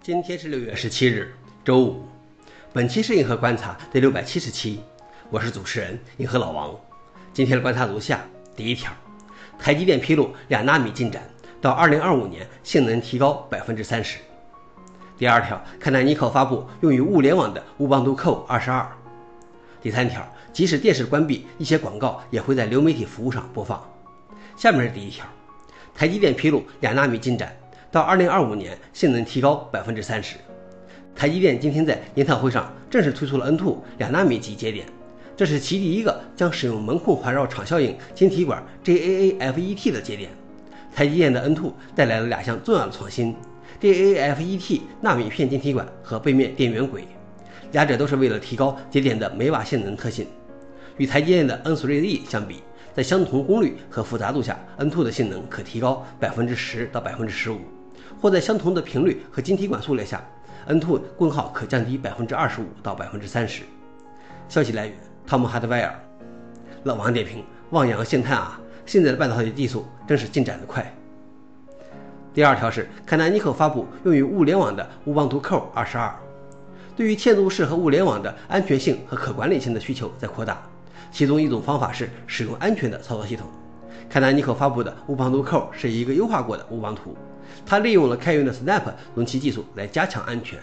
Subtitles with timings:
[0.00, 2.06] 今天是六月十七日，周五。
[2.72, 4.80] 本期是银河观察第六百七十期，
[5.28, 6.74] 我是主持人银河老王。
[7.34, 8.24] 今天的观察如下：
[8.56, 8.90] 第一条，
[9.58, 11.22] 台积电披露两纳米进展，
[11.60, 14.18] 到二零二五年性能提高百分之三十。
[15.18, 18.90] 第二条，看到尼可发布用于物联网的乌邦图 Core 二十二。
[19.82, 23.82] 第三条，即使电视关闭，一些广告也会在流媒体服务上播放。
[24.56, 25.26] 下面是第一条，
[25.94, 27.54] 台积电披露两纳米进展。
[27.90, 30.36] 到二零二五年，性能提高百分之三十。
[31.16, 34.86] 台积电今天在研讨会上正式推出了 N2 两纳米级节点，
[35.34, 40.30] 这是其第一个将使用门控环绕场效应晶体管 GAAFET 的节点。
[40.94, 43.34] 台积电的 N2 带来了两项重要的创新
[43.80, 47.08] ：GAAFET 纳米片晶体管和背面电源轨，
[47.72, 50.26] 两者都是为了提高节点的每瓦性能特性。
[50.98, 52.62] 与台积电的 N3E 相比，
[52.94, 57.58] 在相同功率和复杂度下，N2 的性能可提高百分之十到百分之十五。
[58.20, 60.22] 或在相同的频率和晶体管数列下
[60.68, 63.62] ，N2 功耗可降低百分之二十五到百分之三十。
[64.48, 64.96] 消息来源：
[65.26, 65.94] 汤姆·哈德威尔。
[66.84, 70.94] 老王点评：望洋兴叹啊，现在的半导体技术真是进展得快。
[72.32, 76.14] 第二条是，凯南尼克发布用于物联网的乌邦图 Core 二十二。
[76.96, 80.60] 对于嵌入式和物联网的安全性和可管理性的需求在扩大，
[81.10, 83.46] 其中一种方法是使用安全的操作系统。
[84.10, 87.14] 凯南尼克发布的乌邦图 Core 是一个优化过的乌邦图。
[87.66, 90.58] 它利用了开源的 Snap 容器技术来加强安全。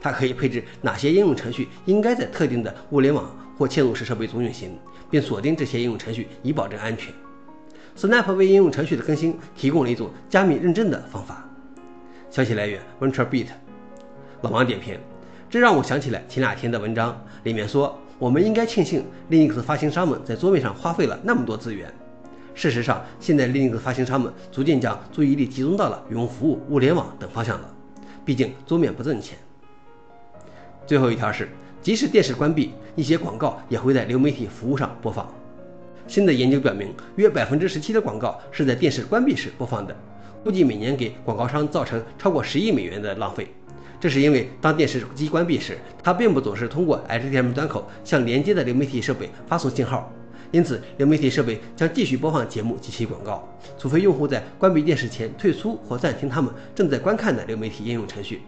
[0.00, 4.76] 它可以配置哪些应用程序应该在特定的物联网或嵌入式设备中运行，
[5.08, 7.14] 并锁定这些应用程序以保证安全。
[7.96, 11.48] Snap 为应用程序的更新提供了一种加密认证的方法。
[12.30, 13.46] 消息来源：VentureBeat。
[14.42, 14.98] 老王点评：
[15.48, 21.92] 这让我想起来前两天的文章，里面说我们应该庆幸 Linux 发行商们在桌面上花费了那么多资源。
[22.58, 27.72] 事实上，现在 Linux 发行商们逐渐将注意力集中到了云服务、物联网等方向了。
[28.24, 29.38] 毕竟桌面不挣钱。
[30.84, 31.48] 最后一条是，
[31.80, 35.32] 即使电视关闭，一些广告也会在流媒体服务上播放。
[36.08, 39.96] 新的研究表明，约百分之十七的广告是在电视关闭时播放的，
[40.42, 43.46] 估计每年给广告商造成超过十亿美元的浪费。
[44.00, 50.12] 这是因为当电视机关闭时，它并不总是通过 HDMI 端口向连接的流媒体设备发送信号。
[50.50, 53.46] 因此，流媒体设备将继续播放节目及其广告，
[53.78, 58.40] 除非用户在关闭电视前退出或暂停他们正在观看的流媒体应用程序。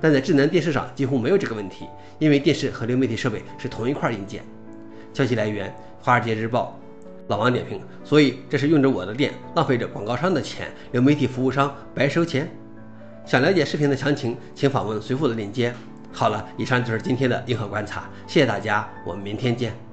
[0.00, 1.86] 但在智能电视上几乎没有这个问题，
[2.18, 4.44] 因为电视和流媒体设备是同一块硬件。
[5.12, 6.78] 消息来源：华尔街日报。
[7.28, 12.48] 老王点评：所以这是用着我的电，浪费着广告商的钱，流媒体服务商白收钱。
[13.26, 15.74] 想了解视频的详情，请访问随附的链接。
[16.10, 19.87] 好了，以上就是今天的硬核观察，谢谢大家，我们明天见。